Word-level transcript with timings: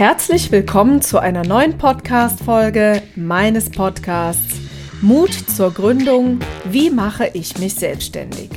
Herzlich 0.00 0.50
willkommen 0.50 1.02
zu 1.02 1.18
einer 1.18 1.44
neuen 1.44 1.76
Podcast-Folge 1.76 3.02
meines 3.16 3.68
Podcasts 3.68 4.54
Mut 5.02 5.30
zur 5.30 5.74
Gründung. 5.74 6.38
Wie 6.64 6.88
mache 6.88 7.30
ich 7.34 7.58
mich 7.58 7.74
selbstständig? 7.74 8.48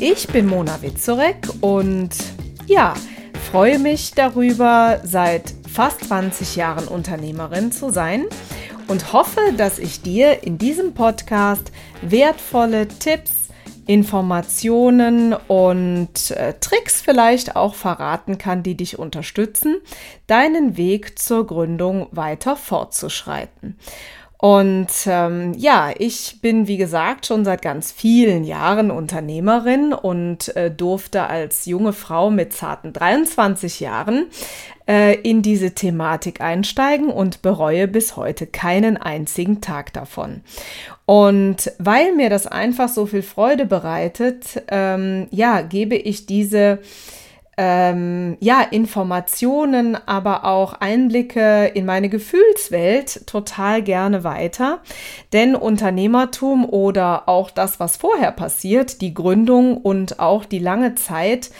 Ich 0.00 0.26
bin 0.26 0.48
Mona 0.48 0.82
Witzorek 0.82 1.36
und 1.60 2.10
ja, 2.66 2.94
freue 3.52 3.78
mich 3.78 4.10
darüber, 4.16 5.00
seit 5.04 5.54
fast 5.72 6.04
20 6.08 6.56
Jahren 6.56 6.88
Unternehmerin 6.88 7.70
zu 7.70 7.90
sein 7.90 8.24
und 8.88 9.12
hoffe, 9.12 9.52
dass 9.56 9.78
ich 9.78 10.02
dir 10.02 10.42
in 10.42 10.58
diesem 10.58 10.94
Podcast 10.94 11.70
wertvolle 12.00 12.88
Tipps, 12.88 13.41
Informationen 13.86 15.34
und 15.34 16.30
äh, 16.30 16.54
Tricks 16.60 17.00
vielleicht 17.02 17.56
auch 17.56 17.74
verraten 17.74 18.38
kann, 18.38 18.62
die 18.62 18.76
dich 18.76 18.98
unterstützen, 18.98 19.76
deinen 20.26 20.76
Weg 20.76 21.18
zur 21.18 21.46
Gründung 21.46 22.08
weiter 22.12 22.56
fortzuschreiten. 22.56 23.76
Und 24.42 24.88
ähm, 25.06 25.54
ja, 25.56 25.92
ich 25.96 26.40
bin, 26.42 26.66
wie 26.66 26.76
gesagt, 26.76 27.26
schon 27.26 27.44
seit 27.44 27.62
ganz 27.62 27.92
vielen 27.92 28.42
Jahren 28.42 28.90
Unternehmerin 28.90 29.92
und 29.92 30.56
äh, 30.56 30.68
durfte 30.68 31.28
als 31.28 31.66
junge 31.66 31.92
Frau 31.92 32.28
mit 32.28 32.52
zarten 32.52 32.92
23 32.92 33.78
Jahren 33.78 34.26
äh, 34.88 35.14
in 35.20 35.42
diese 35.42 35.76
Thematik 35.76 36.40
einsteigen 36.40 37.08
und 37.08 37.42
bereue 37.42 37.86
bis 37.86 38.16
heute 38.16 38.48
keinen 38.48 38.96
einzigen 38.96 39.60
Tag 39.60 39.92
davon. 39.92 40.40
Und 41.06 41.70
weil 41.78 42.12
mir 42.12 42.28
das 42.28 42.48
einfach 42.48 42.88
so 42.88 43.06
viel 43.06 43.22
Freude 43.22 43.64
bereitet, 43.64 44.60
ähm, 44.66 45.28
ja, 45.30 45.60
gebe 45.60 45.94
ich 45.94 46.26
diese 46.26 46.80
ähm, 47.64 48.36
ja, 48.40 48.60
Informationen, 48.60 49.96
aber 50.06 50.44
auch 50.44 50.72
Einblicke 50.72 51.66
in 51.66 51.86
meine 51.86 52.08
Gefühlswelt 52.08 53.24
total 53.28 53.82
gerne 53.82 54.24
weiter. 54.24 54.80
Denn 55.32 55.54
Unternehmertum 55.54 56.68
oder 56.68 57.28
auch 57.28 57.52
das, 57.52 57.78
was 57.78 57.96
vorher 57.96 58.32
passiert, 58.32 59.00
die 59.00 59.14
Gründung 59.14 59.76
und 59.76 60.18
auch 60.18 60.44
die 60.44 60.58
lange 60.58 60.96
Zeit 60.96 61.52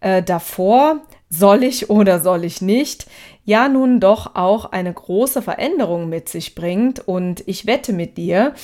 äh, 0.00 0.22
davor, 0.22 1.00
soll 1.28 1.64
ich 1.64 1.90
oder 1.90 2.20
soll 2.20 2.44
ich 2.44 2.62
nicht, 2.62 3.06
ja 3.44 3.68
nun 3.68 3.98
doch 3.98 4.36
auch 4.36 4.66
eine 4.66 4.92
große 4.92 5.42
Veränderung 5.42 6.08
mit 6.08 6.28
sich 6.28 6.54
bringt. 6.54 7.00
Und 7.00 7.42
ich 7.46 7.66
wette 7.66 7.92
mit 7.92 8.16
dir, 8.16 8.54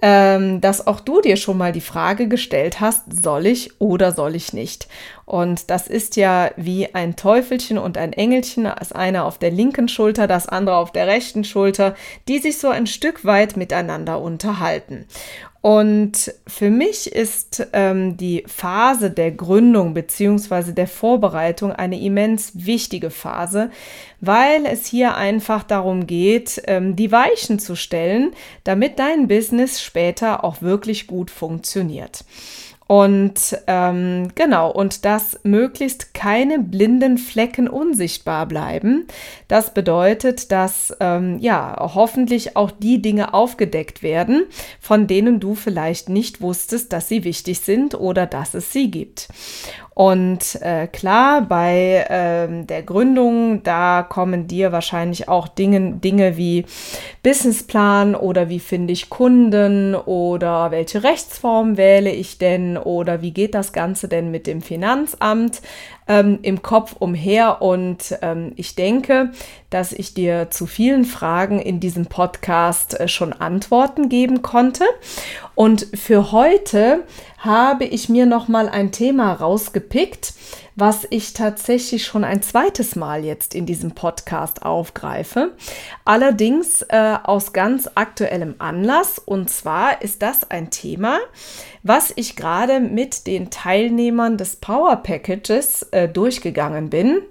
ähm, 0.00 0.60
dass 0.60 0.86
auch 0.86 1.00
du 1.00 1.20
dir 1.20 1.36
schon 1.36 1.58
mal 1.58 1.72
die 1.72 1.80
Frage 1.80 2.28
gestellt 2.28 2.80
hast, 2.80 3.22
soll 3.22 3.46
ich 3.46 3.80
oder 3.80 4.12
soll 4.12 4.34
ich 4.34 4.52
nicht? 4.52 4.88
Und 5.24 5.70
das 5.70 5.88
ist 5.88 6.16
ja 6.16 6.50
wie 6.56 6.94
ein 6.94 7.16
Teufelchen 7.16 7.78
und 7.78 7.98
ein 7.98 8.12
Engelchen, 8.12 8.64
das 8.64 8.92
eine 8.92 9.24
auf 9.24 9.38
der 9.38 9.50
linken 9.50 9.88
Schulter, 9.88 10.26
das 10.26 10.48
andere 10.48 10.76
auf 10.76 10.92
der 10.92 11.06
rechten 11.06 11.44
Schulter, 11.44 11.94
die 12.28 12.38
sich 12.38 12.58
so 12.58 12.68
ein 12.68 12.86
Stück 12.86 13.24
weit 13.24 13.56
miteinander 13.56 14.20
unterhalten. 14.20 15.06
Und 15.68 16.32
für 16.46 16.70
mich 16.70 17.12
ist 17.12 17.68
ähm, 17.74 18.16
die 18.16 18.42
Phase 18.46 19.10
der 19.10 19.32
Gründung 19.32 19.92
bzw. 19.92 20.72
der 20.72 20.88
Vorbereitung 20.88 21.72
eine 21.72 22.00
immens 22.00 22.52
wichtige 22.54 23.10
Phase, 23.10 23.70
weil 24.22 24.64
es 24.64 24.86
hier 24.86 25.14
einfach 25.16 25.62
darum 25.62 26.06
geht, 26.06 26.62
ähm, 26.64 26.96
die 26.96 27.12
Weichen 27.12 27.58
zu 27.58 27.76
stellen, 27.76 28.32
damit 28.64 28.98
dein 28.98 29.28
Business 29.28 29.82
später 29.82 30.42
auch 30.42 30.62
wirklich 30.62 31.06
gut 31.06 31.30
funktioniert. 31.30 32.24
Und 32.88 33.58
ähm, 33.66 34.28
genau, 34.34 34.70
und 34.70 35.04
dass 35.04 35.38
möglichst 35.42 36.14
keine 36.14 36.58
blinden 36.58 37.18
Flecken 37.18 37.68
unsichtbar 37.68 38.46
bleiben. 38.46 39.06
Das 39.46 39.74
bedeutet, 39.74 40.50
dass 40.50 40.96
ähm, 40.98 41.38
ja 41.38 41.76
hoffentlich 41.94 42.56
auch 42.56 42.70
die 42.70 43.02
Dinge 43.02 43.34
aufgedeckt 43.34 44.02
werden, 44.02 44.44
von 44.80 45.06
denen 45.06 45.38
du 45.38 45.54
vielleicht 45.54 46.08
nicht 46.08 46.40
wusstest, 46.40 46.94
dass 46.94 47.08
sie 47.08 47.24
wichtig 47.24 47.60
sind 47.60 47.94
oder 47.94 48.24
dass 48.24 48.54
es 48.54 48.72
sie 48.72 48.90
gibt. 48.90 49.28
Und 49.98 50.62
äh, 50.62 50.86
klar, 50.86 51.42
bei 51.42 52.06
äh, 52.08 52.64
der 52.64 52.84
Gründung, 52.84 53.64
da 53.64 54.06
kommen 54.08 54.46
dir 54.46 54.70
wahrscheinlich 54.70 55.28
auch 55.28 55.48
Dinge, 55.48 55.94
Dinge 55.94 56.36
wie 56.36 56.66
Businessplan 57.24 58.14
oder 58.14 58.48
wie 58.48 58.60
finde 58.60 58.92
ich 58.92 59.10
Kunden 59.10 59.96
oder 59.96 60.70
welche 60.70 61.02
Rechtsform 61.02 61.76
wähle 61.76 62.12
ich 62.12 62.38
denn 62.38 62.76
oder 62.76 63.22
wie 63.22 63.32
geht 63.32 63.56
das 63.56 63.72
Ganze 63.72 64.06
denn 64.06 64.30
mit 64.30 64.46
dem 64.46 64.62
Finanzamt 64.62 65.62
ähm, 66.08 66.38
im 66.42 66.62
Kopf 66.62 66.96
umher. 66.98 67.62
Und 67.62 68.18
ähm, 68.22 68.52
ich 68.56 68.74
denke, 68.74 69.30
dass 69.70 69.92
ich 69.92 70.14
dir 70.14 70.50
zu 70.50 70.66
vielen 70.66 71.04
Fragen 71.04 71.60
in 71.60 71.78
diesem 71.78 72.06
Podcast 72.06 72.98
äh, 72.98 73.06
schon 73.06 73.32
Antworten 73.32 74.08
geben 74.08 74.42
konnte. 74.42 74.84
Und 75.54 75.86
für 75.94 76.32
heute 76.32 77.04
habe 77.38 77.84
ich 77.84 78.08
mir 78.08 78.26
noch 78.26 78.48
mal 78.48 78.68
ein 78.68 78.90
Thema 78.90 79.32
rausgepickt, 79.32 80.34
was 80.78 81.08
ich 81.10 81.32
tatsächlich 81.32 82.06
schon 82.06 82.22
ein 82.22 82.40
zweites 82.40 82.94
Mal 82.94 83.24
jetzt 83.24 83.52
in 83.52 83.66
diesem 83.66 83.96
Podcast 83.96 84.62
aufgreife. 84.62 85.56
Allerdings 86.04 86.82
äh, 86.82 87.16
aus 87.24 87.52
ganz 87.52 87.90
aktuellem 87.96 88.54
Anlass. 88.58 89.18
Und 89.18 89.50
zwar 89.50 90.02
ist 90.02 90.22
das 90.22 90.48
ein 90.50 90.70
Thema, 90.70 91.18
was 91.82 92.12
ich 92.14 92.36
gerade 92.36 92.78
mit 92.78 93.26
den 93.26 93.50
Teilnehmern 93.50 94.36
des 94.38 94.54
Power 94.54 94.96
Packages 94.96 95.82
äh, 95.90 96.08
durchgegangen 96.08 96.90
bin. 96.90 97.22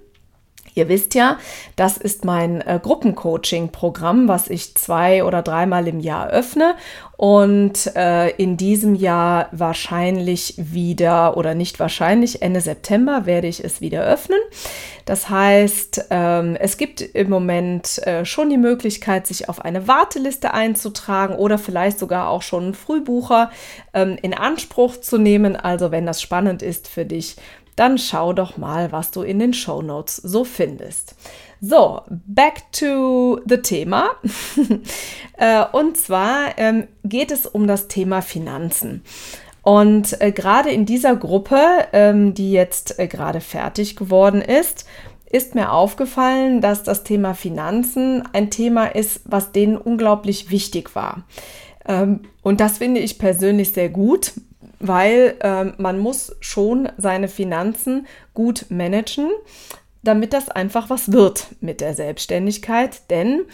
Ihr 0.78 0.88
wisst 0.88 1.16
ja, 1.16 1.38
das 1.74 1.96
ist 1.96 2.24
mein 2.24 2.60
äh, 2.60 2.78
Gruppencoaching-Programm, 2.80 4.28
was 4.28 4.48
ich 4.48 4.76
zwei 4.76 5.24
oder 5.24 5.42
dreimal 5.42 5.88
im 5.88 5.98
Jahr 5.98 6.28
öffne 6.28 6.76
und 7.18 7.96
äh, 7.96 8.30
in 8.36 8.56
diesem 8.56 8.94
Jahr 8.94 9.48
wahrscheinlich 9.50 10.54
wieder 10.56 11.36
oder 11.36 11.56
nicht 11.56 11.80
wahrscheinlich 11.80 12.42
Ende 12.42 12.60
September 12.60 13.26
werde 13.26 13.48
ich 13.48 13.64
es 13.64 13.80
wieder 13.80 14.04
öffnen. 14.04 14.38
Das 15.04 15.28
heißt, 15.28 16.06
ähm, 16.10 16.54
es 16.60 16.76
gibt 16.76 17.00
im 17.00 17.28
Moment 17.28 17.98
äh, 18.06 18.24
schon 18.24 18.50
die 18.50 18.56
Möglichkeit, 18.56 19.26
sich 19.26 19.48
auf 19.48 19.64
eine 19.64 19.88
Warteliste 19.88 20.54
einzutragen 20.54 21.34
oder 21.34 21.58
vielleicht 21.58 21.98
sogar 21.98 22.28
auch 22.28 22.42
schon 22.42 22.64
einen 22.64 22.74
Frühbucher 22.74 23.50
ähm, 23.94 24.16
in 24.22 24.32
Anspruch 24.32 24.98
zu 24.98 25.18
nehmen. 25.18 25.56
Also 25.56 25.90
wenn 25.90 26.06
das 26.06 26.22
spannend 26.22 26.62
ist 26.62 26.86
für 26.86 27.04
dich, 27.04 27.34
dann 27.78 27.98
schau 27.98 28.32
doch 28.32 28.56
mal, 28.56 28.92
was 28.92 29.10
du 29.10 29.22
in 29.22 29.38
den 29.38 29.54
Show 29.54 29.82
Notes 29.82 30.16
so 30.16 30.44
findest. 30.44 31.14
So, 31.60 32.02
back 32.08 32.70
to 32.72 33.40
the 33.46 33.58
Thema. 33.58 34.10
Äh, 35.40 35.64
und 35.70 35.96
zwar 35.96 36.58
ähm, 36.58 36.88
geht 37.04 37.30
es 37.30 37.46
um 37.46 37.68
das 37.68 37.86
Thema 37.86 38.22
Finanzen. 38.22 39.04
Und 39.62 40.20
äh, 40.20 40.32
gerade 40.32 40.70
in 40.70 40.84
dieser 40.84 41.14
Gruppe, 41.14 41.60
ähm, 41.92 42.34
die 42.34 42.50
jetzt 42.50 42.98
äh, 42.98 43.06
gerade 43.06 43.40
fertig 43.40 43.94
geworden 43.94 44.42
ist, 44.42 44.84
ist 45.30 45.54
mir 45.54 45.70
aufgefallen, 45.70 46.60
dass 46.60 46.82
das 46.82 47.04
Thema 47.04 47.34
Finanzen 47.34 48.24
ein 48.32 48.50
Thema 48.50 48.86
ist, 48.86 49.20
was 49.26 49.52
denen 49.52 49.76
unglaublich 49.76 50.50
wichtig 50.50 50.96
war. 50.96 51.22
Ähm, 51.86 52.22
und 52.42 52.60
das 52.60 52.78
finde 52.78 53.00
ich 53.00 53.18
persönlich 53.18 53.72
sehr 53.72 53.90
gut, 53.90 54.32
weil 54.80 55.36
ähm, 55.42 55.74
man 55.78 55.98
muss 55.98 56.36
schon 56.40 56.88
seine 56.96 57.28
Finanzen 57.28 58.06
gut 58.34 58.66
managen, 58.68 59.30
damit 60.02 60.32
das 60.32 60.48
einfach 60.48 60.90
was 60.90 61.12
wird 61.12 61.48
mit 61.60 61.80
der 61.80 61.94
Selbstständigkeit, 61.94 63.10
denn 63.10 63.44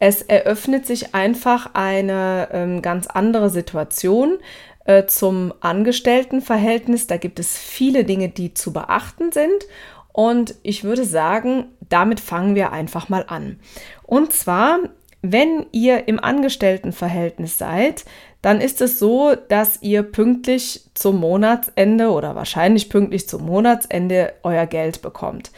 es 0.00 0.22
eröffnet 0.22 0.84
sich 0.84 1.14
einfach 1.14 1.70
eine 1.74 2.48
ähm, 2.52 2.82
ganz 2.82 3.06
andere 3.06 3.50
Situation 3.50 4.38
äh, 4.84 5.06
zum 5.06 5.54
Angestelltenverhältnis. 5.60 7.06
Da 7.06 7.18
gibt 7.18 7.38
es 7.38 7.56
viele 7.56 8.04
Dinge, 8.04 8.28
die 8.28 8.52
zu 8.52 8.72
beachten 8.72 9.30
sind. 9.30 9.64
Und 10.12 10.56
ich 10.62 10.82
würde 10.82 11.04
sagen, 11.04 11.66
damit 11.88 12.18
fangen 12.18 12.54
wir 12.54 12.72
einfach 12.72 13.08
mal 13.08 13.24
an. 13.28 13.60
Und 14.02 14.32
zwar, 14.32 14.80
wenn 15.22 15.66
ihr 15.70 16.08
im 16.08 16.18
Angestelltenverhältnis 16.18 17.56
seid, 17.56 18.04
dann 18.42 18.60
ist 18.60 18.80
es 18.80 18.98
so, 18.98 19.36
dass 19.48 19.80
ihr 19.80 20.02
pünktlich 20.02 20.82
zum 20.94 21.20
Monatsende 21.20 22.10
oder 22.10 22.34
wahrscheinlich 22.34 22.90
pünktlich 22.90 23.28
zum 23.28 23.46
Monatsende 23.46 24.32
euer 24.42 24.66
Geld 24.66 25.00
bekommt. 25.00 25.52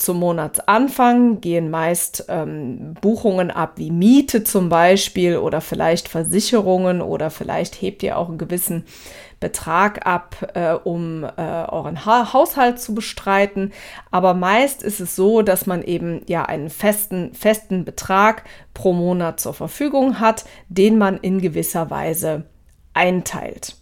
Zum 0.00 0.18
Monatsanfang 0.20 1.42
gehen 1.42 1.70
meist 1.70 2.24
ähm, 2.30 2.94
Buchungen 3.02 3.50
ab 3.50 3.72
wie 3.76 3.90
Miete 3.90 4.44
zum 4.44 4.70
Beispiel 4.70 5.36
oder 5.36 5.60
vielleicht 5.60 6.08
Versicherungen 6.08 7.02
oder 7.02 7.28
vielleicht 7.28 7.82
hebt 7.82 8.02
ihr 8.02 8.16
auch 8.16 8.30
einen 8.30 8.38
gewissen 8.38 8.86
Betrag 9.40 10.06
ab, 10.06 10.52
äh, 10.54 10.72
um 10.72 11.24
äh, 11.24 11.28
euren 11.36 12.06
ha 12.06 12.32
Haushalt 12.32 12.80
zu 12.80 12.94
bestreiten. 12.94 13.74
Aber 14.10 14.32
meist 14.32 14.82
ist 14.82 15.00
es 15.00 15.16
so, 15.16 15.42
dass 15.42 15.66
man 15.66 15.82
eben 15.82 16.22
ja 16.26 16.46
einen 16.46 16.70
festen, 16.70 17.34
festen 17.34 17.84
Betrag 17.84 18.44
pro 18.72 18.94
Monat 18.94 19.38
zur 19.38 19.52
Verfügung 19.52 20.18
hat, 20.18 20.46
den 20.70 20.96
man 20.96 21.18
in 21.18 21.42
gewisser 21.42 21.90
Weise 21.90 22.44
einteilt. 22.94 23.76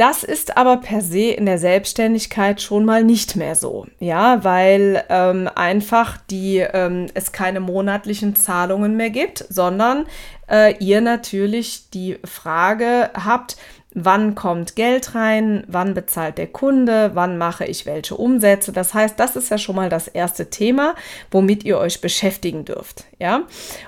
Das 0.00 0.24
ist 0.24 0.56
aber 0.56 0.78
per 0.78 1.02
se 1.02 1.28
in 1.30 1.44
der 1.44 1.58
Selbstständigkeit 1.58 2.62
schon 2.62 2.86
mal 2.86 3.04
nicht 3.04 3.36
mehr 3.36 3.54
so, 3.54 3.86
ja, 3.98 4.42
weil 4.42 5.04
ähm, 5.10 5.46
einfach 5.54 6.16
die, 6.30 6.56
ähm, 6.56 7.08
es 7.12 7.32
keine 7.32 7.60
monatlichen 7.60 8.34
Zahlungen 8.34 8.96
mehr 8.96 9.10
gibt, 9.10 9.44
sondern 9.50 10.06
äh, 10.50 10.74
ihr 10.82 11.02
natürlich 11.02 11.90
die 11.90 12.18
Frage 12.24 13.10
habt, 13.12 13.58
wann 13.92 14.34
kommt 14.34 14.76
Geld 14.76 15.14
rein, 15.14 15.64
wann 15.66 15.94
bezahlt 15.94 16.38
der 16.38 16.46
Kunde, 16.46 17.10
wann 17.14 17.38
mache 17.38 17.64
ich 17.64 17.86
welche 17.86 18.16
Umsätze. 18.16 18.72
Das 18.72 18.94
heißt, 18.94 19.18
das 19.18 19.36
ist 19.36 19.50
ja 19.50 19.58
schon 19.58 19.76
mal 19.76 19.88
das 19.88 20.06
erste 20.06 20.48
Thema, 20.48 20.94
womit 21.30 21.64
ihr 21.64 21.78
euch 21.78 22.00
beschäftigen 22.00 22.64
dürft. 22.64 23.04
Ja, 23.18 23.42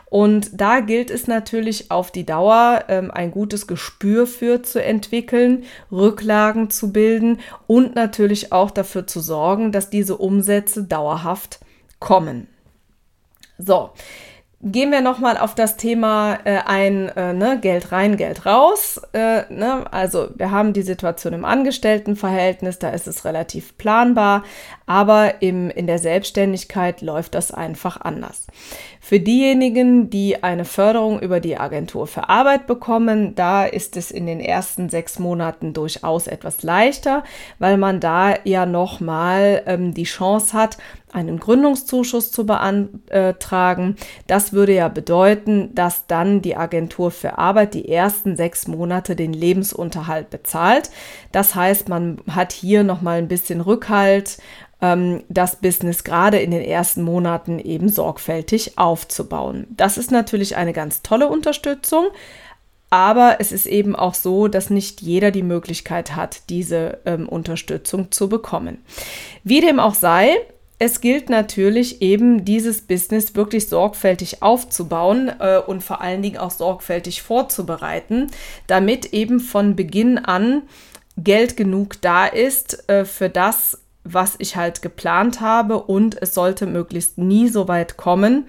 und 0.06 0.60
da 0.60 0.81
gilt 0.81 1.10
es 1.10 1.26
natürlich 1.26 1.90
auf 1.90 2.10
die 2.10 2.26
Dauer 2.26 2.84
ähm, 2.88 3.10
ein 3.10 3.31
gutes 3.31 3.66
Gespür 3.66 4.26
für 4.26 4.62
zu 4.62 4.82
entwickeln, 4.82 5.64
Rücklagen 5.90 6.70
zu 6.70 6.93
bilden 6.93 7.38
und 7.66 7.94
natürlich 7.94 8.52
auch 8.52 8.70
dafür 8.70 9.06
zu 9.06 9.20
sorgen, 9.20 9.72
dass 9.72 9.88
diese 9.88 10.16
Umsätze 10.16 10.84
dauerhaft 10.84 11.60
kommen. 12.00 12.48
So, 13.58 13.90
Gehen 14.64 14.92
wir 14.92 15.00
nochmal 15.00 15.38
auf 15.38 15.56
das 15.56 15.76
Thema 15.76 16.38
äh, 16.44 16.58
ein, 16.64 17.08
äh, 17.16 17.32
ne, 17.32 17.58
Geld 17.60 17.90
rein, 17.90 18.16
Geld 18.16 18.46
raus. 18.46 19.00
Äh, 19.12 19.52
ne? 19.52 19.92
Also 19.92 20.28
wir 20.36 20.52
haben 20.52 20.72
die 20.72 20.82
Situation 20.82 21.32
im 21.32 21.44
Angestelltenverhältnis, 21.44 22.78
da 22.78 22.90
ist 22.90 23.08
es 23.08 23.24
relativ 23.24 23.76
planbar, 23.76 24.44
aber 24.86 25.42
im, 25.42 25.68
in 25.68 25.88
der 25.88 25.98
Selbstständigkeit 25.98 27.00
läuft 27.00 27.34
das 27.34 27.50
einfach 27.50 28.00
anders. 28.02 28.46
Für 29.00 29.18
diejenigen, 29.18 30.10
die 30.10 30.44
eine 30.44 30.64
Förderung 30.64 31.18
über 31.18 31.40
die 31.40 31.56
Agentur 31.56 32.06
für 32.06 32.28
Arbeit 32.28 32.68
bekommen, 32.68 33.34
da 33.34 33.64
ist 33.64 33.96
es 33.96 34.12
in 34.12 34.26
den 34.26 34.38
ersten 34.38 34.88
sechs 34.88 35.18
Monaten 35.18 35.72
durchaus 35.72 36.28
etwas 36.28 36.62
leichter, 36.62 37.24
weil 37.58 37.78
man 37.78 37.98
da 37.98 38.36
ja 38.44 38.64
nochmal 38.64 39.64
ähm, 39.66 39.92
die 39.92 40.04
Chance 40.04 40.56
hat, 40.56 40.78
einen 41.12 41.38
Gründungszuschuss 41.38 42.30
zu 42.30 42.46
beantragen. 42.46 43.96
Das 44.26 44.52
würde 44.52 44.74
ja 44.74 44.88
bedeuten, 44.88 45.74
dass 45.74 46.06
dann 46.06 46.42
die 46.42 46.56
Agentur 46.56 47.10
für 47.10 47.38
Arbeit 47.38 47.74
die 47.74 47.88
ersten 47.88 48.36
sechs 48.36 48.66
Monate 48.66 49.14
den 49.16 49.32
Lebensunterhalt 49.32 50.30
bezahlt. 50.30 50.90
Das 51.30 51.54
heißt, 51.54 51.88
man 51.88 52.20
hat 52.30 52.52
hier 52.52 52.82
nochmal 52.82 53.18
ein 53.18 53.28
bisschen 53.28 53.60
Rückhalt, 53.60 54.38
ähm, 54.80 55.22
das 55.28 55.56
Business 55.56 56.04
gerade 56.04 56.38
in 56.38 56.50
den 56.50 56.62
ersten 56.62 57.02
Monaten 57.02 57.58
eben 57.58 57.88
sorgfältig 57.88 58.76
aufzubauen. 58.76 59.66
Das 59.70 59.96
ist 59.96 60.10
natürlich 60.10 60.56
eine 60.56 60.72
ganz 60.72 61.02
tolle 61.02 61.28
Unterstützung. 61.28 62.06
Aber 62.90 63.36
es 63.38 63.52
ist 63.52 63.64
eben 63.64 63.96
auch 63.96 64.12
so, 64.12 64.48
dass 64.48 64.68
nicht 64.68 65.00
jeder 65.00 65.30
die 65.30 65.42
Möglichkeit 65.42 66.14
hat, 66.14 66.50
diese 66.50 66.98
ähm, 67.06 67.26
Unterstützung 67.26 68.12
zu 68.12 68.28
bekommen. 68.28 68.84
Wie 69.44 69.62
dem 69.62 69.80
auch 69.80 69.94
sei, 69.94 70.36
es 70.82 71.00
gilt 71.00 71.31
natürlich 71.31 72.02
eben 72.02 72.44
dieses 72.44 72.81
Business 72.81 73.37
wirklich 73.37 73.69
sorgfältig 73.69 74.43
aufzubauen 74.43 75.31
äh, 75.38 75.58
und 75.58 75.81
vor 75.84 76.00
allen 76.00 76.23
Dingen 76.23 76.38
auch 76.38 76.50
sorgfältig 76.50 77.23
vorzubereiten, 77.23 78.32
damit 78.67 79.12
eben 79.12 79.38
von 79.38 79.76
Beginn 79.76 80.19
an 80.19 80.62
Geld 81.17 81.56
genug 81.56 82.00
da 82.00 82.26
ist 82.26 82.88
äh, 82.88 83.05
für 83.05 83.29
das, 83.29 83.81
was 84.02 84.34
ich 84.38 84.56
halt 84.56 84.82
geplant 84.82 85.40
habe. 85.40 85.81
Und 85.84 86.20
es 86.20 86.34
sollte 86.34 86.67
möglichst 86.67 87.17
nie 87.17 87.49
so 87.49 87.69
weit 87.69 87.96
kommen, 87.96 88.49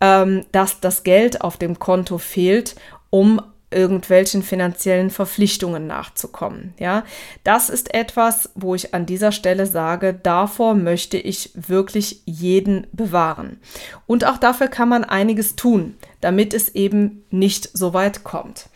ähm, 0.00 0.46
dass 0.50 0.80
das 0.80 1.04
Geld 1.04 1.42
auf 1.42 1.58
dem 1.58 1.78
Konto 1.78 2.18
fehlt, 2.18 2.74
um 3.10 3.40
irgendwelchen 3.70 4.42
finanziellen 4.42 5.10
Verpflichtungen 5.10 5.86
nachzukommen. 5.86 6.74
Ja, 6.78 7.04
das 7.44 7.68
ist 7.68 7.94
etwas, 7.94 8.50
wo 8.54 8.74
ich 8.74 8.94
an 8.94 9.04
dieser 9.04 9.32
Stelle 9.32 9.66
sage, 9.66 10.14
davor 10.14 10.74
möchte 10.74 11.18
ich 11.18 11.50
wirklich 11.54 12.22
jeden 12.24 12.86
bewahren. 12.92 13.60
Und 14.06 14.24
auch 14.24 14.38
dafür 14.38 14.68
kann 14.68 14.88
man 14.88 15.04
einiges 15.04 15.56
tun, 15.56 15.96
damit 16.20 16.54
es 16.54 16.74
eben 16.74 17.24
nicht 17.30 17.68
so 17.76 17.92
weit 17.92 18.24
kommt. 18.24 18.68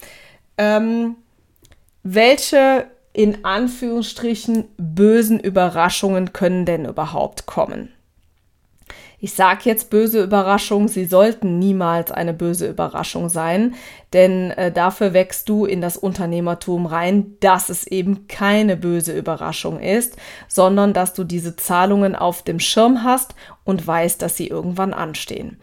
Ähm, 0.58 1.16
welche 2.02 2.86
in 3.14 3.44
Anführungsstrichen 3.44 4.64
bösen 4.76 5.40
Überraschungen 5.40 6.32
können 6.32 6.66
denn 6.66 6.84
überhaupt 6.84 7.46
kommen? 7.46 7.90
Ich 9.24 9.34
sage 9.34 9.60
jetzt 9.66 9.88
böse 9.88 10.20
Überraschung, 10.20 10.88
sie 10.88 11.04
sollten 11.04 11.60
niemals 11.60 12.10
eine 12.10 12.34
böse 12.34 12.66
Überraschung 12.66 13.28
sein, 13.28 13.76
denn 14.12 14.50
äh, 14.50 14.72
dafür 14.72 15.12
wächst 15.12 15.48
du 15.48 15.64
in 15.64 15.80
das 15.80 15.96
Unternehmertum 15.96 16.86
rein, 16.86 17.36
dass 17.38 17.68
es 17.68 17.86
eben 17.86 18.26
keine 18.26 18.76
böse 18.76 19.16
Überraschung 19.16 19.78
ist, 19.78 20.16
sondern 20.48 20.92
dass 20.92 21.14
du 21.14 21.22
diese 21.22 21.54
Zahlungen 21.54 22.16
auf 22.16 22.42
dem 22.42 22.58
Schirm 22.58 23.04
hast 23.04 23.36
und 23.62 23.86
weißt, 23.86 24.20
dass 24.20 24.36
sie 24.36 24.48
irgendwann 24.48 24.92
anstehen. 24.92 25.60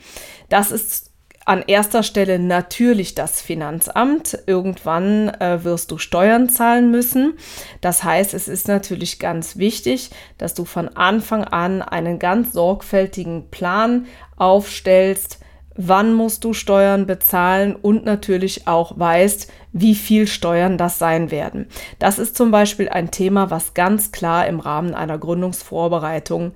Das 0.48 0.72
ist 0.72 1.09
an 1.50 1.64
erster 1.66 2.04
Stelle 2.04 2.38
natürlich 2.38 3.16
das 3.16 3.42
Finanzamt. 3.42 4.38
Irgendwann 4.46 5.30
äh, 5.30 5.64
wirst 5.64 5.90
du 5.90 5.98
Steuern 5.98 6.48
zahlen 6.48 6.92
müssen. 6.92 7.40
Das 7.82 8.04
heißt, 8.04 8.36
es 8.36 8.48
ist 8.48 8.68
natürlich 8.68 9.18
ganz 9.18 9.58
wichtig, 9.58 10.12
dass 10.38 10.54
du 10.54 10.64
von 10.64 10.90
Anfang 10.90 11.44
an 11.44 11.82
einen 11.82 12.20
ganz 12.20 12.54
sorgfältigen 12.54 13.50
Plan 13.50 14.06
aufstellst, 14.38 15.40
wann 15.76 16.14
musst 16.14 16.44
du 16.44 16.54
Steuern 16.54 17.08
bezahlen 17.08 17.76
und 17.76 18.06
natürlich 18.06 18.68
auch 18.68 19.00
weißt, 19.00 19.52
wie 19.72 19.96
viel 19.96 20.28
Steuern 20.28 20.78
das 20.78 21.00
sein 21.00 21.32
werden. 21.32 21.66
Das 21.98 22.20
ist 22.20 22.38
zum 22.38 22.52
Beispiel 22.52 22.90
ein 22.90 23.10
Thema, 23.10 23.50
was 23.50 23.74
ganz 23.74 24.12
klar 24.12 24.46
im 24.46 24.60
Rahmen 24.60 24.94
einer 24.94 25.18
Gründungsvorbereitung 25.18 26.52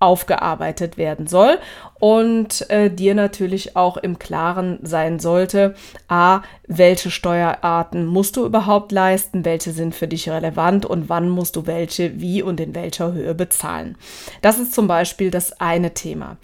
aufgearbeitet 0.00 0.98
werden 0.98 1.26
soll 1.26 1.58
und 2.04 2.68
äh, 2.68 2.90
dir 2.90 3.14
natürlich 3.14 3.76
auch 3.76 3.96
im 3.96 4.18
Klaren 4.18 4.78
sein 4.82 5.20
sollte, 5.20 5.74
a, 6.06 6.42
welche 6.66 7.10
Steuerarten 7.10 8.04
musst 8.04 8.36
du 8.36 8.44
überhaupt 8.44 8.92
leisten, 8.92 9.46
welche 9.46 9.70
sind 9.70 9.94
für 9.94 10.06
dich 10.06 10.28
relevant 10.28 10.84
und 10.84 11.08
wann 11.08 11.30
musst 11.30 11.56
du 11.56 11.66
welche 11.66 12.20
wie 12.20 12.42
und 12.42 12.60
in 12.60 12.74
welcher 12.74 13.14
Höhe 13.14 13.34
bezahlen. 13.34 13.96
Das 14.42 14.58
ist 14.58 14.74
zum 14.74 14.86
Beispiel 14.86 15.30
das 15.30 15.58
eine 15.62 15.94
Thema. 15.94 16.36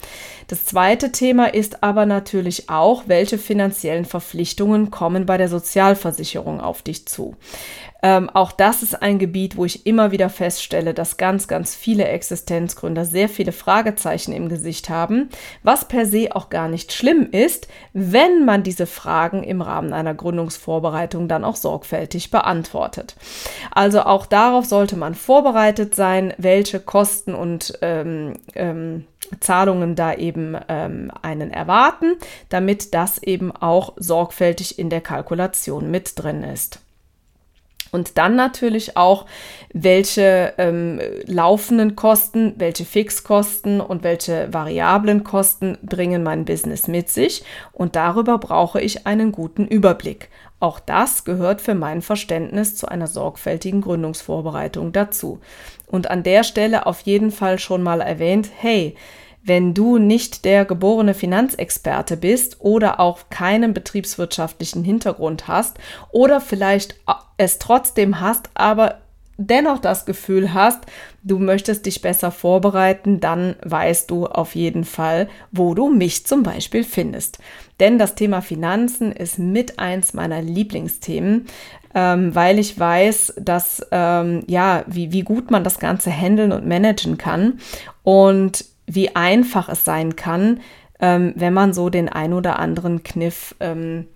Das 0.47 0.65
zweite 0.65 1.11
Thema 1.11 1.53
ist 1.53 1.83
aber 1.83 2.07
natürlich 2.07 2.67
auch, 2.67 3.03
welche 3.05 3.37
finanziellen 3.37 4.05
Verpflichtungen 4.05 4.89
kommen 4.89 5.27
bei 5.27 5.37
der 5.37 5.47
Sozialversicherung 5.47 6.59
auf 6.59 6.81
dich 6.81 7.05
zu. 7.05 7.35
Ähm, 8.03 8.29
auch 8.29 8.51
das 8.51 8.81
ist 8.81 9.01
ein 9.01 9.19
Gebiet, 9.19 9.57
wo 9.57 9.65
ich 9.65 9.85
immer 9.85 10.11
wieder 10.11 10.29
feststelle, 10.29 10.93
dass 10.93 11.17
ganz, 11.17 11.47
ganz 11.47 11.75
viele 11.75 12.05
Existenzgründer 12.05 13.05
sehr 13.05 13.29
viele 13.29 13.51
Fragezeichen 13.51 14.33
im 14.33 14.49
Gesicht 14.49 14.89
haben, 14.89 15.29
was 15.63 15.87
per 15.87 16.05
se 16.05 16.29
auch 16.33 16.49
gar 16.49 16.67
nicht 16.67 16.93
schlimm 16.93 17.27
ist, 17.31 17.67
wenn 17.93 18.45
man 18.45 18.63
diese 18.63 18.85
Fragen 18.85 19.43
im 19.43 19.61
Rahmen 19.61 19.93
einer 19.93 20.13
Gründungsvorbereitung 20.13 21.27
dann 21.27 21.43
auch 21.43 21.55
sorgfältig 21.55 22.31
beantwortet. 22.31 23.15
Also 23.71 24.01
auch 24.01 24.25
darauf 24.25 24.65
sollte 24.65 24.97
man 24.97 25.15
vorbereitet 25.15 25.95
sein, 25.95 26.33
welche 26.37 26.79
Kosten 26.79 27.33
und 27.33 27.77
ähm, 27.81 28.33
ähm, 28.55 29.05
Zahlungen 29.39 29.95
da 29.95 30.13
eben 30.13 30.57
ähm, 30.67 31.11
einen 31.21 31.51
erwarten, 31.51 32.15
damit 32.49 32.93
das 32.93 33.21
eben 33.21 33.51
auch 33.51 33.93
sorgfältig 33.97 34.77
in 34.77 34.89
der 34.89 35.01
Kalkulation 35.01 35.89
mit 35.89 36.21
drin 36.21 36.43
ist. 36.43 36.79
Und 37.91 38.17
dann 38.17 38.35
natürlich 38.35 38.95
auch, 38.95 39.25
welche 39.73 40.53
ähm, 40.57 40.99
laufenden 41.25 41.95
Kosten, 41.95 42.53
welche 42.57 42.85
Fixkosten 42.85 43.81
und 43.81 44.03
welche 44.03 44.53
variablen 44.53 45.23
Kosten 45.23 45.77
bringen 45.81 46.23
mein 46.23 46.45
Business 46.45 46.87
mit 46.87 47.09
sich. 47.09 47.43
Und 47.73 47.95
darüber 47.95 48.37
brauche 48.37 48.79
ich 48.79 49.05
einen 49.05 49.31
guten 49.31 49.67
Überblick. 49.67 50.29
Auch 50.61 50.79
das 50.79 51.25
gehört 51.25 51.59
für 51.59 51.73
mein 51.73 52.01
Verständnis 52.01 52.75
zu 52.75 52.87
einer 52.87 53.07
sorgfältigen 53.07 53.81
Gründungsvorbereitung 53.81 54.91
dazu. 54.91 55.39
Und 55.87 56.09
an 56.09 56.23
der 56.23 56.43
Stelle 56.43 56.85
auf 56.85 57.01
jeden 57.01 57.31
Fall 57.31 57.59
schon 57.59 57.81
mal 57.81 57.99
erwähnt, 57.99 58.49
hey, 58.55 58.95
wenn 59.43 59.73
du 59.73 59.97
nicht 59.97 60.45
der 60.45 60.65
geborene 60.65 61.13
Finanzexperte 61.13 62.17
bist 62.17 62.57
oder 62.59 62.99
auch 62.99 63.29
keinen 63.29 63.73
betriebswirtschaftlichen 63.73 64.83
Hintergrund 64.83 65.47
hast 65.47 65.77
oder 66.11 66.41
vielleicht 66.41 66.95
es 67.37 67.57
trotzdem 67.57 68.19
hast, 68.19 68.49
aber 68.53 68.99
dennoch 69.37 69.79
das 69.79 70.05
Gefühl 70.05 70.53
hast, 70.53 70.79
du 71.23 71.39
möchtest 71.39 71.85
dich 71.85 72.01
besser 72.01 72.31
vorbereiten, 72.31 73.19
dann 73.19 73.55
weißt 73.63 74.11
du 74.11 74.27
auf 74.27 74.55
jeden 74.55 74.83
Fall, 74.83 75.27
wo 75.51 75.73
du 75.73 75.89
mich 75.89 76.25
zum 76.25 76.43
Beispiel 76.43 76.83
findest. 76.83 77.39
Denn 77.79 77.97
das 77.97 78.15
Thema 78.15 78.41
Finanzen 78.41 79.11
ist 79.11 79.39
mit 79.39 79.79
eins 79.79 80.13
meiner 80.13 80.41
Lieblingsthemen, 80.41 81.47
ähm, 81.95 82.35
weil 82.35 82.59
ich 82.59 82.79
weiß, 82.79 83.33
dass 83.39 83.85
ähm, 83.91 84.43
ja, 84.47 84.83
wie, 84.87 85.11
wie 85.11 85.23
gut 85.23 85.51
man 85.51 85.63
das 85.63 85.79
Ganze 85.79 86.11
handeln 86.11 86.51
und 86.51 86.67
managen 86.67 87.17
kann. 87.17 87.59
Und 88.03 88.65
wie 88.93 89.15
einfach 89.15 89.69
es 89.69 89.85
sein 89.85 90.15
kann, 90.15 90.59
ähm, 90.99 91.33
wenn 91.35 91.53
man 91.53 91.73
so 91.73 91.89
den 91.89 92.09
ein 92.09 92.33
oder 92.33 92.59
anderen 92.59 93.03
Kniff 93.03 93.55
ähm, 93.59 94.07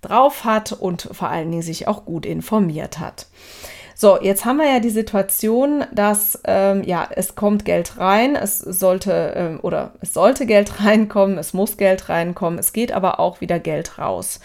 drauf 0.00 0.44
hat 0.44 0.72
und 0.72 1.08
vor 1.12 1.28
allen 1.28 1.50
Dingen 1.50 1.62
sich 1.62 1.88
auch 1.88 2.04
gut 2.04 2.26
informiert 2.26 2.98
hat. 2.98 3.26
So, 4.00 4.16
jetzt 4.22 4.44
haben 4.44 4.58
wir 4.58 4.70
ja 4.70 4.78
die 4.78 4.90
Situation, 4.90 5.84
dass 5.90 6.38
ähm, 6.44 6.84
ja 6.84 7.08
es 7.10 7.34
kommt 7.34 7.64
Geld 7.64 7.98
rein, 7.98 8.36
es 8.36 8.60
sollte 8.60 9.32
ähm, 9.34 9.58
oder 9.60 9.90
es 10.00 10.14
sollte 10.14 10.46
Geld 10.46 10.80
reinkommen, 10.84 11.36
es 11.36 11.52
muss 11.52 11.76
Geld 11.76 12.08
reinkommen, 12.08 12.60
es 12.60 12.72
geht 12.72 12.92
aber 12.92 13.18
auch 13.18 13.40
wieder 13.40 13.58
Geld 13.58 13.98
raus. 13.98 14.38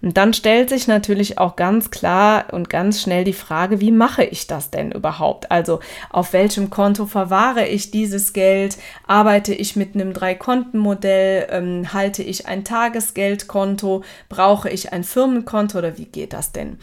Und 0.00 0.16
dann 0.16 0.32
stellt 0.32 0.68
sich 0.68 0.86
natürlich 0.86 1.38
auch 1.38 1.56
ganz 1.56 1.90
klar 1.90 2.44
und 2.52 2.70
ganz 2.70 3.02
schnell 3.02 3.24
die 3.24 3.32
Frage, 3.32 3.80
wie 3.80 3.90
mache 3.90 4.22
ich 4.22 4.46
das 4.46 4.70
denn 4.70 4.92
überhaupt? 4.92 5.50
Also 5.50 5.80
auf 6.10 6.32
welchem 6.32 6.70
Konto 6.70 7.06
verwahre 7.06 7.66
ich 7.66 7.90
dieses 7.90 8.32
Geld? 8.32 8.78
Arbeite 9.08 9.52
ich 9.52 9.74
mit 9.74 9.96
einem 9.96 10.12
Drei-Konten-Modell? 10.12 11.48
Ähm, 11.50 11.92
halte 11.92 12.22
ich 12.22 12.46
ein 12.46 12.62
Tagesgeldkonto? 12.62 14.04
Brauche 14.28 14.70
ich 14.70 14.92
ein 14.92 15.02
Firmenkonto 15.02 15.78
oder 15.78 15.98
wie 15.98 16.04
geht 16.04 16.32
das 16.32 16.52
denn? 16.52 16.78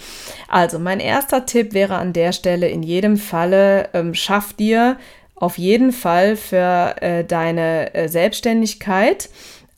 Also 0.50 0.78
mein 0.78 1.00
erster 1.00 1.46
Tipp 1.46 1.74
wäre 1.74 1.96
an 1.96 2.17
der 2.18 2.34
Stelle 2.34 2.68
in 2.68 2.84
jedem 2.84 3.16
Falle, 3.16 3.90
ähm, 3.94 4.14
schaff 4.14 4.52
dir 4.52 4.98
auf 5.36 5.58
jeden 5.58 5.92
Fall 5.94 6.36
für 6.36 6.96
äh, 7.00 7.24
deine 7.24 7.94
äh, 7.94 8.10
Selbstständigkeit 8.10 9.30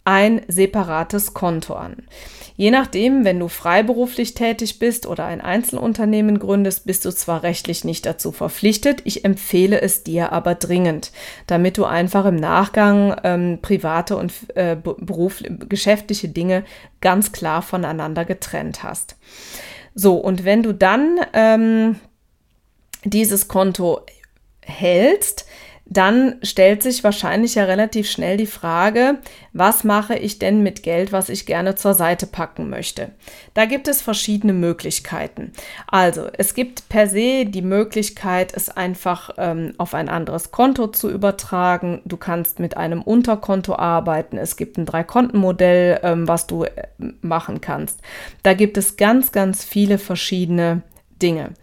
ein 0.06 0.42
separates 0.48 1.34
Konto 1.34 1.76
an. 1.76 1.98
Je 2.56 2.72
nachdem, 2.72 3.24
wenn 3.24 3.40
du 3.40 3.48
freiberuflich 3.48 4.34
tätig 4.34 4.80
bist 4.80 5.06
oder 5.06 5.26
ein 5.26 5.40
Einzelunternehmen 5.40 6.40
gründest, 6.40 6.86
bist 6.86 7.06
du 7.06 7.12
zwar 7.12 7.44
rechtlich 7.44 7.86
nicht 7.86 8.06
dazu 8.06 8.34
verpflichtet, 8.34 9.02
ich 9.06 9.24
empfehle 9.24 9.80
es 9.80 10.04
dir 10.04 10.34
aber 10.34 10.56
dringend, 10.56 11.14
damit 11.48 11.78
du 11.78 11.86
einfach 11.86 12.26
im 12.26 12.36
Nachgang 12.36 13.16
ähm, 13.24 13.60
private 13.62 14.18
und 14.18 14.34
äh, 14.56 14.76
beruf, 14.76 15.42
geschäftliche 15.70 16.28
Dinge 16.28 16.66
ganz 17.00 17.32
klar 17.32 17.62
voneinander 17.62 18.26
getrennt 18.26 18.84
hast. 18.84 19.16
So, 19.96 20.16
und 20.16 20.44
wenn 20.44 20.62
du 20.62 20.74
dann 20.74 21.20
ähm, 21.32 21.96
dieses 23.04 23.48
Konto 23.48 24.02
hältst, 24.62 25.46
dann 25.92 26.36
stellt 26.44 26.84
sich 26.84 27.04
wahrscheinlich 27.04 27.56
ja 27.56 27.64
relativ 27.64 28.10
schnell 28.10 28.38
die 28.38 28.46
Frage, 28.46 29.18
was 29.54 29.84
mache 29.84 30.16
ich 30.16 30.38
denn 30.38 30.62
mit 30.62 30.84
Geld, 30.84 31.12
was 31.12 31.30
ich 31.30 31.48
gerne 31.48 31.74
zur 31.74 31.96
Seite 31.96 32.28
packen 32.28 32.70
möchte? 32.70 33.10
Da 33.56 33.66
gibt 33.66 33.88
es 33.88 34.04
verschiedene 34.04 34.54
Möglichkeiten. 34.54 35.52
Also, 35.88 36.28
es 36.38 36.54
gibt 36.54 36.88
per 36.90 37.08
se 37.08 37.46
die 37.46 37.64
Möglichkeit, 37.64 38.54
es 38.56 38.70
einfach 38.70 39.32
ähm, 39.38 39.74
auf 39.80 39.96
ein 39.96 40.10
anderes 40.10 40.52
Konto 40.52 40.88
zu 40.88 41.10
übertragen. 41.10 42.02
Du 42.06 42.18
kannst 42.18 42.60
mit 42.60 42.78
einem 42.78 43.02
Unterkonto 43.02 43.76
arbeiten. 43.76 44.38
Es 44.38 44.58
gibt 44.58 44.78
ein 44.78 44.86
Drei-Konten-Modell, 44.86 46.02
ähm, 46.04 46.28
was 46.28 46.46
du 46.46 46.66
äh, 46.66 46.70
machen 47.22 47.62
kannst. 47.62 48.00
Da 48.44 48.54
gibt 48.54 48.78
es 48.78 48.96
ganz, 48.96 49.32
ganz 49.32 49.64
viele 49.64 49.98
verschiedene 49.98 50.84
Dinge. 51.20 51.56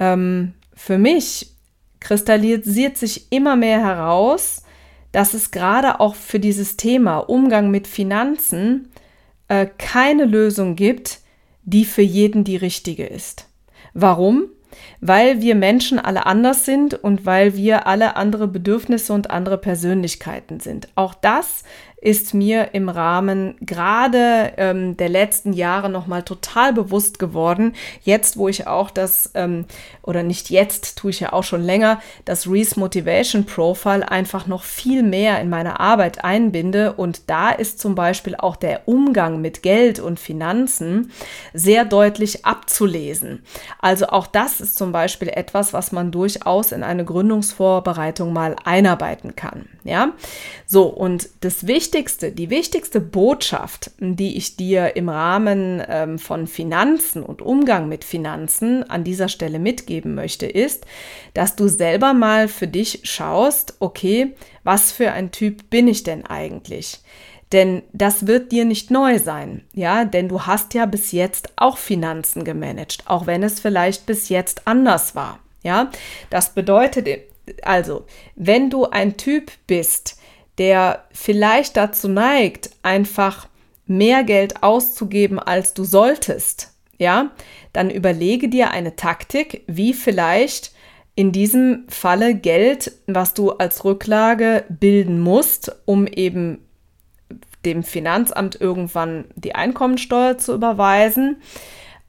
Ähm, 0.00 0.54
für 0.74 0.98
mich 0.98 1.52
kristallisiert 2.00 2.96
sich 2.96 3.30
immer 3.30 3.54
mehr 3.54 3.80
heraus, 3.80 4.64
dass 5.12 5.34
es 5.34 5.50
gerade 5.50 6.00
auch 6.00 6.14
für 6.14 6.40
dieses 6.40 6.76
Thema 6.76 7.18
Umgang 7.18 7.70
mit 7.70 7.86
Finanzen 7.86 8.90
äh, 9.48 9.66
keine 9.78 10.24
Lösung 10.24 10.76
gibt, 10.76 11.20
die 11.62 11.84
für 11.84 12.02
jeden 12.02 12.44
die 12.44 12.56
richtige 12.56 13.06
ist. 13.06 13.46
Warum? 13.92 14.44
Weil 15.00 15.42
wir 15.42 15.56
Menschen 15.56 15.98
alle 15.98 16.26
anders 16.26 16.64
sind 16.64 16.94
und 16.94 17.26
weil 17.26 17.56
wir 17.56 17.86
alle 17.86 18.16
andere 18.16 18.46
Bedürfnisse 18.46 19.12
und 19.12 19.30
andere 19.30 19.58
Persönlichkeiten 19.58 20.60
sind. 20.60 20.88
Auch 20.94 21.12
das 21.12 21.64
ist 22.00 22.32
mir 22.32 22.70
im 22.72 22.88
Rahmen 22.88 23.56
gerade 23.60 24.52
ähm, 24.56 24.96
der 24.96 25.10
letzten 25.10 25.52
Jahre 25.52 25.90
nochmal 25.90 26.22
total 26.22 26.72
bewusst 26.72 27.18
geworden. 27.18 27.74
Jetzt, 28.02 28.38
wo 28.38 28.48
ich 28.48 28.66
auch 28.66 28.90
das, 28.90 29.30
ähm, 29.34 29.66
oder 30.02 30.22
nicht 30.22 30.48
jetzt, 30.48 30.96
tue 30.96 31.10
ich 31.10 31.20
ja 31.20 31.32
auch 31.34 31.44
schon 31.44 31.62
länger, 31.62 32.00
das 32.24 32.50
Reese 32.50 32.80
Motivation 32.80 33.44
Profile 33.44 34.10
einfach 34.10 34.46
noch 34.46 34.62
viel 34.62 35.02
mehr 35.02 35.40
in 35.40 35.50
meine 35.50 35.78
Arbeit 35.78 36.24
einbinde. 36.24 36.94
Und 36.94 37.28
da 37.28 37.50
ist 37.50 37.80
zum 37.80 37.94
Beispiel 37.94 38.34
auch 38.34 38.56
der 38.56 38.88
Umgang 38.88 39.42
mit 39.42 39.62
Geld 39.62 40.00
und 40.00 40.18
Finanzen 40.18 41.12
sehr 41.52 41.84
deutlich 41.84 42.46
abzulesen. 42.46 43.42
Also 43.78 44.06
auch 44.06 44.26
das 44.26 44.60
ist 44.62 44.78
zum 44.78 44.90
Beispiel 44.92 45.28
etwas, 45.28 45.74
was 45.74 45.92
man 45.92 46.12
durchaus 46.12 46.72
in 46.72 46.82
eine 46.82 47.04
Gründungsvorbereitung 47.04 48.32
mal 48.32 48.56
einarbeiten 48.64 49.36
kann. 49.36 49.66
Ja, 49.84 50.12
so 50.66 50.84
und 50.84 51.28
das 51.40 51.66
Wichtigste 51.66 51.89
wichtigste, 51.90 52.30
die 52.30 52.50
wichtigste 52.50 53.00
Botschaft, 53.00 53.90
die 53.98 54.36
ich 54.36 54.56
dir 54.56 54.94
im 54.94 55.08
Rahmen 55.08 55.82
ähm, 55.88 56.20
von 56.20 56.46
Finanzen 56.46 57.24
und 57.24 57.42
Umgang 57.42 57.88
mit 57.88 58.04
Finanzen 58.04 58.88
an 58.88 59.02
dieser 59.02 59.28
Stelle 59.28 59.58
mitgeben 59.58 60.14
möchte, 60.14 60.46
ist, 60.46 60.86
dass 61.34 61.56
du 61.56 61.66
selber 61.66 62.14
mal 62.14 62.46
für 62.46 62.68
dich 62.68 63.00
schaust, 63.02 63.74
okay, 63.80 64.36
was 64.62 64.92
für 64.92 65.10
ein 65.10 65.32
Typ 65.32 65.68
bin 65.68 65.88
ich 65.88 66.04
denn 66.04 66.24
eigentlich? 66.24 67.00
Denn 67.50 67.82
das 67.92 68.28
wird 68.28 68.52
dir 68.52 68.64
nicht 68.64 68.92
neu 68.92 69.18
sein, 69.18 69.64
ja, 69.72 70.04
denn 70.04 70.28
du 70.28 70.42
hast 70.42 70.72
ja 70.74 70.86
bis 70.86 71.10
jetzt 71.10 71.54
auch 71.56 71.76
Finanzen 71.76 72.44
gemanagt, 72.44 73.02
auch 73.06 73.26
wenn 73.26 73.42
es 73.42 73.58
vielleicht 73.58 74.06
bis 74.06 74.28
jetzt 74.28 74.68
anders 74.68 75.16
war, 75.16 75.40
ja. 75.64 75.90
Das 76.30 76.54
bedeutet 76.54 77.08
also, 77.62 78.06
wenn 78.36 78.70
du 78.70 78.84
ein 78.84 79.16
Typ 79.16 79.50
bist, 79.66 80.19
der 80.58 81.04
vielleicht 81.12 81.76
dazu 81.76 82.08
neigt, 82.08 82.70
einfach 82.82 83.48
mehr 83.86 84.24
Geld 84.24 84.62
auszugeben, 84.62 85.38
als 85.38 85.74
du 85.74 85.84
solltest, 85.84 86.74
ja, 86.98 87.30
dann 87.72 87.90
überlege 87.90 88.48
dir 88.48 88.70
eine 88.70 88.96
Taktik, 88.96 89.64
wie 89.66 89.94
vielleicht 89.94 90.72
in 91.14 91.32
diesem 91.32 91.84
Falle 91.88 92.34
Geld, 92.34 92.92
was 93.06 93.34
du 93.34 93.50
als 93.50 93.84
Rücklage 93.84 94.64
bilden 94.68 95.20
musst, 95.20 95.72
um 95.86 96.06
eben 96.06 96.58
dem 97.64 97.82
Finanzamt 97.82 98.60
irgendwann 98.60 99.26
die 99.34 99.54
Einkommensteuer 99.54 100.38
zu 100.38 100.54
überweisen, 100.54 101.42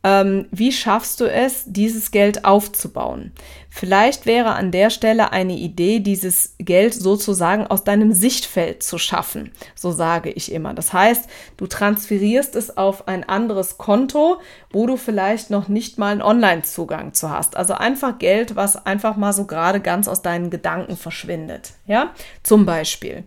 ähm, 0.03 0.47
wie 0.51 0.71
schaffst 0.71 1.19
du 1.19 1.25
es, 1.25 1.63
dieses 1.67 2.11
Geld 2.11 2.45
aufzubauen? 2.45 3.33
Vielleicht 3.73 4.25
wäre 4.25 4.51
an 4.51 4.71
der 4.71 4.89
Stelle 4.89 5.31
eine 5.31 5.53
Idee, 5.53 6.01
dieses 6.01 6.55
Geld 6.59 6.93
sozusagen 6.93 7.65
aus 7.65 7.85
deinem 7.85 8.11
Sichtfeld 8.11 8.83
zu 8.83 8.97
schaffen, 8.97 9.51
so 9.75 9.91
sage 9.91 10.29
ich 10.29 10.51
immer. 10.51 10.73
Das 10.73 10.91
heißt, 10.91 11.29
du 11.55 11.67
transferierst 11.67 12.57
es 12.57 12.75
auf 12.75 13.07
ein 13.07 13.27
anderes 13.27 13.77
Konto, 13.77 14.41
wo 14.71 14.87
du 14.87 14.97
vielleicht 14.97 15.51
noch 15.51 15.69
nicht 15.69 15.97
mal 15.97 16.11
einen 16.11 16.21
Online-Zugang 16.21 17.13
zu 17.13 17.29
hast. 17.29 17.55
Also 17.55 17.73
einfach 17.73 18.19
Geld, 18.19 18.57
was 18.57 18.85
einfach 18.85 19.15
mal 19.15 19.31
so 19.31 19.45
gerade 19.45 19.79
ganz 19.79 20.09
aus 20.09 20.21
deinen 20.21 20.49
Gedanken 20.49 20.97
verschwindet. 20.97 21.71
Ja, 21.87 22.11
zum 22.43 22.65
Beispiel. 22.65 23.23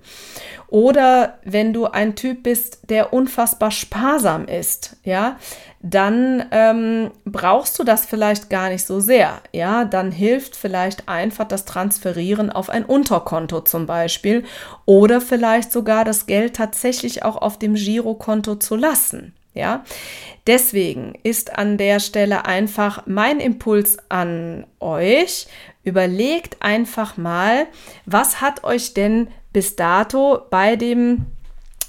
Oder 0.69 1.39
wenn 1.45 1.73
du 1.73 1.87
ein 1.87 2.17
Typ 2.17 2.43
bist, 2.43 2.91
der 2.91 3.15
unfassbar 3.15 3.71
sparsam 3.71 4.47
ist, 4.47 4.97
ja, 5.05 5.39
dann 5.87 6.47
ähm, 6.51 7.11
brauchst 7.27 7.79
du 7.79 7.85
das 7.85 8.07
vielleicht 8.07 8.49
gar 8.49 8.71
nicht 8.71 8.87
so 8.87 9.01
sehr. 9.01 9.43
Ja, 9.53 9.85
dann 9.85 10.11
hilft 10.11 10.34
vielleicht 10.41 11.09
einfach 11.09 11.47
das 11.47 11.65
Transferieren 11.65 12.51
auf 12.51 12.71
ein 12.71 12.85
Unterkonto 12.85 13.61
zum 13.61 13.87
Beispiel 13.87 14.45
oder 14.85 15.21
vielleicht 15.21 15.73
sogar 15.73 16.05
das 16.05 16.27
Geld 16.27 16.57
tatsächlich 16.57 17.23
auch 17.23 17.37
auf 17.37 17.59
dem 17.59 17.75
Girokonto 17.75 18.57
zu 18.57 18.77
lassen. 18.77 19.35
Ja, 19.55 19.85
deswegen 20.49 21.17
ist 21.23 21.57
an 21.57 21.79
der 21.79 22.01
Stelle 22.01 22.45
einfach 22.45 23.07
mein 23.07 23.39
Impuls 23.39 23.99
an 24.09 24.67
euch. 24.81 25.47
Überlegt 25.85 26.57
einfach 26.61 27.17
mal, 27.17 27.67
was 28.05 28.41
hat 28.41 28.65
euch 28.65 28.95
denn 28.95 29.29
bis 29.53 29.77
dato 29.77 30.41
bei 30.51 30.75
dem 30.75 31.27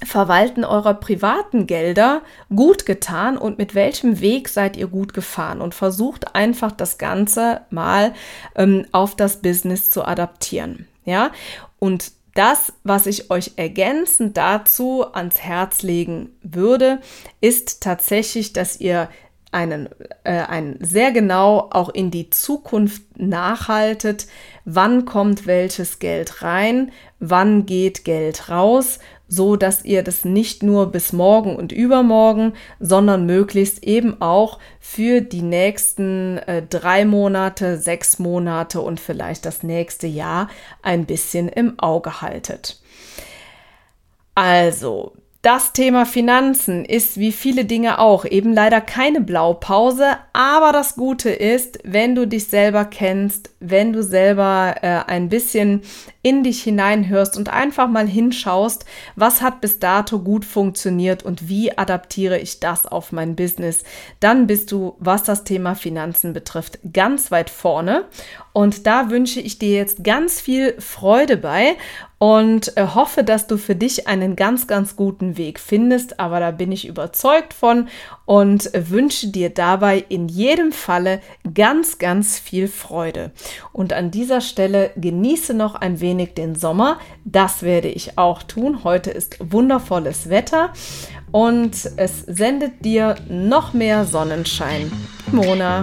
Verwalten 0.04 0.64
eurer 0.64 0.94
privaten 0.94 1.66
Gelder 1.66 2.22
gut 2.54 2.84
getan 2.84 3.38
und 3.38 3.58
mit 3.58 3.74
welchem 3.74 4.20
Weg 4.20 4.48
seid 4.48 4.76
ihr 4.76 4.88
gut 4.88 5.14
gefahren? 5.14 5.60
Und 5.60 5.74
versucht 5.74 6.34
einfach 6.34 6.72
das 6.72 6.98
Ganze 6.98 7.62
mal 7.70 8.12
ähm, 8.54 8.86
auf 8.92 9.16
das 9.16 9.40
Business 9.40 9.90
zu 9.90 10.04
adaptieren. 10.04 10.86
Ja, 11.04 11.30
und 11.78 12.12
das, 12.34 12.74
was 12.84 13.06
ich 13.06 13.30
euch 13.30 13.52
ergänzend 13.56 14.36
dazu 14.36 15.06
ans 15.14 15.40
Herz 15.40 15.82
legen 15.82 16.36
würde, 16.42 17.00
ist 17.40 17.82
tatsächlich, 17.82 18.52
dass 18.52 18.78
ihr 18.78 19.08
einen, 19.52 19.88
äh, 20.24 20.32
einen 20.32 20.76
sehr 20.84 21.12
genau 21.12 21.68
auch 21.70 21.88
in 21.88 22.10
die 22.10 22.28
Zukunft 22.28 23.02
nachhaltet, 23.16 24.26
wann 24.66 25.06
kommt 25.06 25.46
welches 25.46 25.98
Geld 25.98 26.42
rein, 26.42 26.92
wann 27.20 27.64
geht 27.64 28.04
Geld 28.04 28.50
raus, 28.50 28.98
so 29.28 29.56
dass 29.56 29.84
ihr 29.84 30.02
das 30.02 30.24
nicht 30.24 30.62
nur 30.62 30.92
bis 30.92 31.12
morgen 31.12 31.56
und 31.56 31.72
übermorgen, 31.72 32.52
sondern 32.78 33.26
möglichst 33.26 33.82
eben 33.82 34.20
auch 34.20 34.58
für 34.80 35.20
die 35.20 35.42
nächsten 35.42 36.38
äh, 36.38 36.62
drei 36.62 37.04
Monate, 37.04 37.78
sechs 37.78 38.18
Monate 38.18 38.80
und 38.80 39.00
vielleicht 39.00 39.44
das 39.44 39.62
nächste 39.62 40.06
Jahr 40.06 40.48
ein 40.82 41.06
bisschen 41.06 41.48
im 41.48 41.78
Auge 41.78 42.20
haltet. 42.22 42.80
Also, 44.34 45.14
Das 45.46 45.72
Thema 45.72 46.06
Finanzen 46.06 46.84
ist 46.84 47.18
wie 47.18 47.30
viele 47.30 47.66
Dinge 47.66 48.00
auch 48.00 48.24
eben 48.24 48.52
leider 48.52 48.80
keine 48.80 49.20
Blaupause, 49.20 50.16
aber 50.32 50.72
das 50.72 50.96
Gute 50.96 51.30
ist, 51.30 51.78
wenn 51.84 52.16
du 52.16 52.26
dich 52.26 52.48
selber 52.48 52.84
kennst, 52.84 53.50
wenn 53.60 53.92
du 53.92 54.02
selber 54.02 54.74
äh, 54.82 55.04
ein 55.06 55.28
bisschen 55.28 55.82
in 56.22 56.42
dich 56.42 56.64
hineinhörst 56.64 57.36
und 57.36 57.48
einfach 57.48 57.86
mal 57.86 58.08
hinschaust, 58.08 58.86
was 59.14 59.40
hat 59.40 59.60
bis 59.60 59.78
dato 59.78 60.18
gut 60.18 60.44
funktioniert 60.44 61.22
und 61.22 61.48
wie 61.48 61.78
adaptiere 61.78 62.40
ich 62.40 62.58
das 62.58 62.84
auf 62.84 63.12
mein 63.12 63.36
Business, 63.36 63.84
dann 64.18 64.48
bist 64.48 64.72
du, 64.72 64.96
was 64.98 65.22
das 65.22 65.44
Thema 65.44 65.76
Finanzen 65.76 66.32
betrifft, 66.32 66.80
ganz 66.92 67.30
weit 67.30 67.50
vorne. 67.50 68.06
Und 68.52 68.88
da 68.88 69.10
wünsche 69.10 69.38
ich 69.38 69.60
dir 69.60 69.76
jetzt 69.76 70.02
ganz 70.02 70.40
viel 70.40 70.74
Freude 70.80 71.36
bei 71.36 71.76
und 72.18 72.76
äh, 72.76 72.86
hoffe, 72.94 73.24
dass 73.24 73.46
du 73.46 73.58
für 73.58 73.74
dich 73.74 74.08
einen 74.08 74.36
ganz, 74.36 74.66
ganz 74.66 74.96
guten 74.96 75.36
Weg 75.36 75.60
findest. 75.60 76.18
Aber 76.18 76.40
da 76.40 76.50
bin 76.50 76.72
ich 76.72 76.88
überzeugt 76.88 77.52
von 77.52 77.88
und 78.24 78.70
wünsche 78.74 79.28
dir 79.28 79.50
dabei 79.50 80.04
in 80.08 80.28
jedem 80.28 80.72
Falle 80.72 81.20
ganz, 81.52 81.98
ganz 81.98 82.38
viel 82.38 82.68
Freude. 82.68 83.32
Und 83.72 83.92
an 83.92 84.10
dieser 84.10 84.40
Stelle 84.40 84.90
genieße 84.96 85.52
noch 85.52 85.74
ein 85.74 86.00
wenig 86.00 86.34
den 86.34 86.54
Sommer. 86.54 86.98
Das 87.24 87.62
werde 87.62 87.88
ich 87.88 88.16
auch 88.16 88.42
tun. 88.42 88.82
Heute 88.82 89.10
ist 89.10 89.36
wundervolles 89.52 90.30
Wetter 90.30 90.72
und 91.32 91.90
es 91.96 92.20
sendet 92.26 92.84
dir 92.84 93.16
noch 93.28 93.74
mehr 93.74 94.06
Sonnenschein. 94.06 94.90
Mona. 95.32 95.82